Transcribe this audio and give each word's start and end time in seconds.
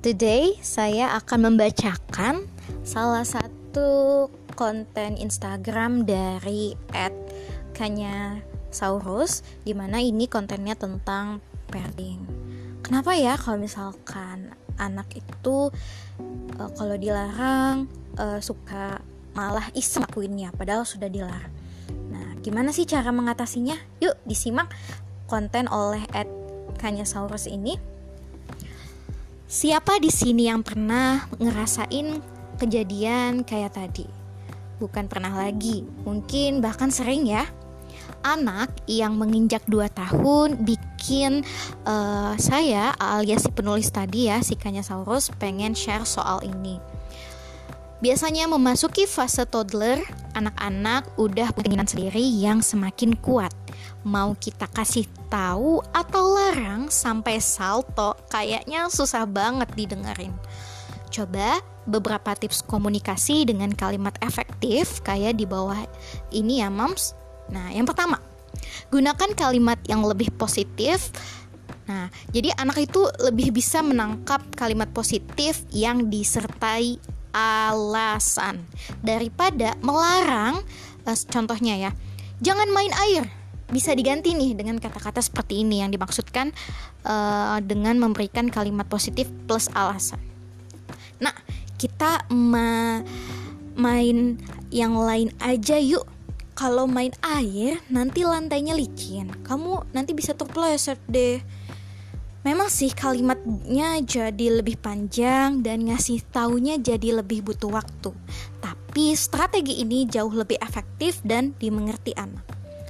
Today 0.00 0.56
saya 0.64 1.12
akan 1.20 1.52
membacakan 1.52 2.48
salah 2.88 3.20
satu 3.20 4.32
konten 4.56 5.20
Instagram 5.20 6.08
dari 6.08 6.72
@kanya-saurus 7.76 9.44
di 9.60 9.76
mana 9.76 10.00
ini 10.00 10.24
kontennya 10.24 10.72
tentang 10.72 11.44
parenting. 11.68 12.16
Kenapa 12.80 13.12
ya 13.12 13.36
kalau 13.36 13.60
misalkan 13.60 14.56
anak 14.80 15.20
itu 15.20 15.68
uh, 16.56 16.70
kalau 16.80 16.96
dilarang 16.96 17.84
uh, 18.16 18.40
suka 18.40 19.04
malah 19.36 19.68
iseng 19.76 20.08
lakuinnya 20.08 20.48
padahal 20.56 20.88
sudah 20.88 21.12
dilarang. 21.12 21.52
Nah, 22.08 22.40
gimana 22.40 22.72
sih 22.72 22.88
cara 22.88 23.12
mengatasinya? 23.12 23.76
Yuk 24.00 24.16
disimak 24.24 24.72
konten 25.28 25.68
oleh 25.68 26.00
@kanya-saurus 26.80 27.52
ini. 27.52 27.89
Siapa 29.50 29.98
di 29.98 30.14
sini 30.14 30.46
yang 30.46 30.62
pernah 30.62 31.26
ngerasain 31.42 32.22
kejadian 32.54 33.42
kayak 33.42 33.74
tadi? 33.74 34.06
Bukan 34.78 35.10
pernah 35.10 35.34
lagi, 35.34 35.82
mungkin 36.06 36.62
bahkan 36.62 36.86
sering 36.86 37.26
ya. 37.26 37.50
Anak 38.22 38.70
yang 38.86 39.18
menginjak 39.18 39.66
2 39.66 39.90
tahun 39.90 40.48
bikin 40.62 41.42
uh, 41.82 42.38
saya 42.38 42.94
alias 42.94 43.42
si 43.42 43.50
penulis 43.50 43.90
tadi 43.90 44.30
ya, 44.30 44.38
si 44.38 44.54
Kanyasaurus 44.54 45.34
pengen 45.34 45.74
share 45.74 46.06
soal 46.06 46.46
ini. 46.46 46.78
Biasanya 48.00 48.48
memasuki 48.48 49.04
fase 49.04 49.44
toddler, 49.44 50.00
anak-anak 50.32 51.20
udah 51.20 51.52
punya 51.52 51.84
sendiri 51.84 52.24
yang 52.24 52.64
semakin 52.64 53.12
kuat. 53.20 53.52
Mau 54.08 54.32
kita 54.40 54.64
kasih 54.72 55.04
tahu 55.28 55.84
atau 55.92 56.24
larang 56.32 56.88
sampai 56.88 57.36
salto, 57.44 58.16
kayaknya 58.32 58.88
susah 58.88 59.28
banget 59.28 59.68
didengerin. 59.76 60.32
Coba 61.12 61.60
beberapa 61.84 62.32
tips 62.32 62.64
komunikasi 62.64 63.44
dengan 63.44 63.68
kalimat 63.76 64.16
efektif 64.24 65.04
kayak 65.04 65.36
di 65.36 65.44
bawah 65.44 65.84
ini 66.32 66.64
ya, 66.64 66.72
Moms. 66.72 67.12
Nah, 67.52 67.68
yang 67.68 67.84
pertama, 67.84 68.16
gunakan 68.88 69.30
kalimat 69.36 69.76
yang 69.84 70.00
lebih 70.08 70.32
positif 70.40 71.12
Nah, 71.90 72.06
jadi 72.30 72.54
anak 72.54 72.86
itu 72.86 73.02
lebih 73.18 73.50
bisa 73.50 73.82
menangkap 73.82 74.38
kalimat 74.54 74.86
positif 74.94 75.66
yang 75.74 76.06
disertai 76.06 77.02
alasan 77.34 78.66
daripada 79.00 79.74
melarang 79.80 80.60
uh, 81.06 81.18
contohnya 81.30 81.76
ya 81.76 81.90
jangan 82.40 82.68
main 82.72 82.92
air. 83.08 83.28
Bisa 83.70 83.94
diganti 83.94 84.34
nih 84.34 84.58
dengan 84.58 84.82
kata-kata 84.82 85.22
seperti 85.22 85.62
ini 85.62 85.78
yang 85.78 85.94
dimaksudkan 85.94 86.50
uh, 87.06 87.62
dengan 87.62 88.02
memberikan 88.02 88.50
kalimat 88.50 88.90
positif 88.90 89.30
plus 89.46 89.70
alasan. 89.78 90.18
Nah 91.22 91.30
kita 91.78 92.26
ma 92.34 92.98
main 93.78 94.42
yang 94.74 94.98
lain 94.98 95.30
aja 95.38 95.78
yuk. 95.78 96.02
Kalau 96.58 96.90
main 96.90 97.14
air 97.22 97.78
nanti 97.88 98.26
lantainya 98.26 98.74
licin. 98.74 99.30
Kamu 99.46 99.94
nanti 99.94 100.18
bisa 100.18 100.34
terpleset 100.34 100.98
deh 101.06 101.38
Memang 102.40 102.72
sih 102.72 102.88
kalimatnya 102.88 104.00
jadi 104.00 104.64
lebih 104.64 104.80
panjang 104.80 105.60
dan 105.60 105.84
ngasih 105.84 106.24
taunya 106.32 106.80
jadi 106.80 107.20
lebih 107.20 107.44
butuh 107.44 107.68
waktu. 107.68 108.16
Tapi 108.64 109.12
strategi 109.12 109.84
ini 109.84 110.08
jauh 110.08 110.32
lebih 110.32 110.56
efektif 110.64 111.20
dan 111.20 111.52
dimengerti 111.60 112.16
anak. 112.16 112.40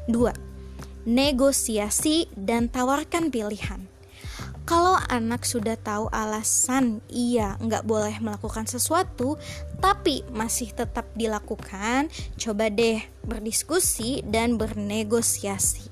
2. 0.06 1.10
Negosiasi 1.10 2.30
dan 2.38 2.70
tawarkan 2.70 3.34
pilihan. 3.34 3.90
Kalau 4.70 4.94
anak 5.10 5.42
sudah 5.42 5.74
tahu 5.74 6.06
alasan 6.14 7.02
ia 7.10 7.58
nggak 7.58 7.82
boleh 7.82 8.22
melakukan 8.22 8.70
sesuatu, 8.70 9.34
tapi 9.82 10.22
masih 10.30 10.70
tetap 10.70 11.10
dilakukan, 11.18 12.06
coba 12.38 12.70
deh 12.70 13.02
berdiskusi 13.26 14.22
dan 14.22 14.54
bernegosiasi. 14.54 15.89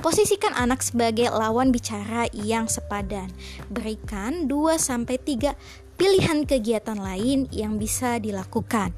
Posisikan 0.00 0.56
anak 0.56 0.80
sebagai 0.80 1.28
lawan 1.28 1.70
bicara 1.70 2.30
yang 2.32 2.66
sepadan. 2.70 3.28
Berikan 3.68 4.48
2 4.48 4.80
sampai 4.80 5.20
3 5.20 5.52
pilihan 6.00 6.48
kegiatan 6.48 6.96
lain 6.96 7.44
yang 7.52 7.76
bisa 7.76 8.16
dilakukan. 8.16 8.96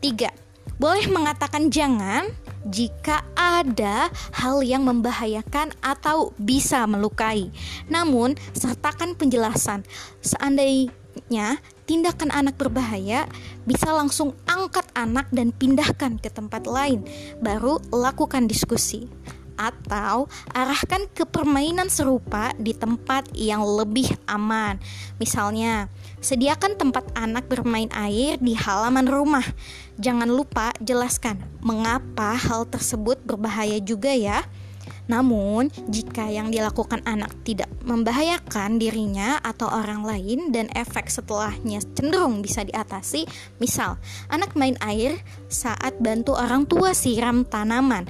3. 0.00 0.48
Boleh 0.78 1.10
mengatakan 1.10 1.68
jangan 1.74 2.30
jika 2.64 3.26
ada 3.34 4.08
hal 4.30 4.62
yang 4.62 4.86
membahayakan 4.86 5.74
atau 5.82 6.30
bisa 6.38 6.86
melukai. 6.86 7.50
Namun, 7.90 8.38
sertakan 8.54 9.18
penjelasan. 9.18 9.82
Seandainya 10.22 11.58
tindakan 11.84 12.30
anak 12.30 12.54
berbahaya, 12.56 13.26
bisa 13.66 13.90
langsung 13.90 14.38
angkat 14.46 14.86
anak 14.94 15.26
dan 15.34 15.50
pindahkan 15.50 16.16
ke 16.22 16.30
tempat 16.30 16.64
lain. 16.70 17.02
Baru 17.42 17.82
lakukan 17.90 18.46
diskusi 18.46 19.10
atau 19.58 20.30
arahkan 20.54 21.10
ke 21.10 21.26
permainan 21.26 21.90
serupa 21.90 22.54
di 22.56 22.72
tempat 22.72 23.28
yang 23.34 23.60
lebih 23.66 24.14
aman. 24.30 24.78
Misalnya, 25.18 25.90
sediakan 26.22 26.78
tempat 26.78 27.10
anak 27.18 27.50
bermain 27.50 27.90
air 27.92 28.38
di 28.38 28.54
halaman 28.54 29.10
rumah. 29.10 29.44
Jangan 29.98 30.30
lupa 30.30 30.70
jelaskan 30.78 31.42
mengapa 31.58 32.38
hal 32.38 32.70
tersebut 32.70 33.18
berbahaya 33.26 33.82
juga 33.82 34.14
ya. 34.14 34.46
Namun, 35.08 35.72
jika 35.88 36.28
yang 36.28 36.52
dilakukan 36.52 37.00
anak 37.08 37.32
tidak 37.40 37.72
membahayakan 37.80 38.76
dirinya 38.76 39.40
atau 39.40 39.64
orang 39.72 40.04
lain 40.04 40.52
dan 40.52 40.68
efek 40.76 41.08
setelahnya 41.08 41.80
cenderung 41.96 42.44
bisa 42.44 42.60
diatasi, 42.60 43.24
misal 43.56 43.96
anak 44.28 44.52
main 44.52 44.76
air 44.84 45.16
saat 45.48 45.96
bantu 45.96 46.36
orang 46.36 46.68
tua 46.68 46.92
siram 46.92 47.48
tanaman, 47.48 48.04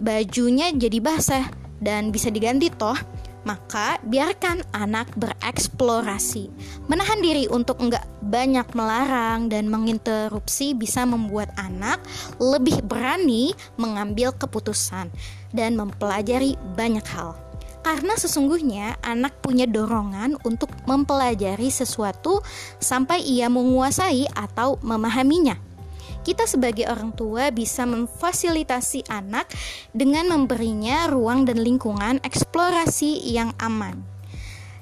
bajunya 0.00 0.72
jadi 0.72 0.98
basah 0.98 1.44
dan 1.84 2.08
bisa 2.08 2.32
diganti 2.32 2.72
toh 2.72 2.96
maka 3.44 3.96
biarkan 4.04 4.60
anak 4.76 5.08
bereksplorasi. 5.16 6.52
Menahan 6.92 7.20
diri 7.24 7.48
untuk 7.48 7.80
enggak 7.80 8.04
banyak 8.20 8.68
melarang 8.76 9.48
dan 9.48 9.72
menginterupsi 9.72 10.76
bisa 10.76 11.08
membuat 11.08 11.48
anak 11.56 12.04
lebih 12.36 12.84
berani 12.84 13.56
mengambil 13.80 14.36
keputusan 14.36 15.08
dan 15.56 15.72
mempelajari 15.76 16.60
banyak 16.76 17.04
hal. 17.16 17.32
Karena 17.80 18.12
sesungguhnya 18.12 19.00
anak 19.00 19.40
punya 19.40 19.64
dorongan 19.64 20.36
untuk 20.44 20.68
mempelajari 20.84 21.72
sesuatu 21.72 22.44
sampai 22.76 23.24
ia 23.24 23.48
menguasai 23.48 24.28
atau 24.36 24.76
memahaminya 24.84 25.69
kita 26.26 26.44
sebagai 26.44 26.86
orang 26.88 27.12
tua 27.16 27.48
bisa 27.52 27.84
memfasilitasi 27.88 29.08
anak 29.08 29.48
dengan 29.94 30.28
memberinya 30.28 31.08
ruang 31.08 31.48
dan 31.48 31.60
lingkungan 31.60 32.20
eksplorasi 32.20 33.24
yang 33.30 33.54
aman. 33.60 34.02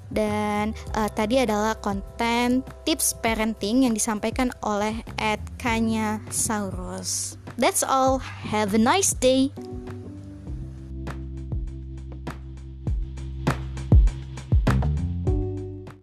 Dan 0.08 0.72
uh, 0.96 1.10
tadi 1.12 1.36
adalah 1.36 1.76
konten 1.76 2.64
tips 2.88 3.12
parenting 3.20 3.84
yang 3.84 3.92
disampaikan 3.92 4.48
oleh 4.64 5.04
Ed 5.20 5.40
Kanya 5.60 6.24
Saurus. 6.32 7.36
That's 7.60 7.84
all. 7.84 8.24
Have 8.48 8.72
a 8.72 8.80
nice 8.80 9.12
day. 9.12 9.52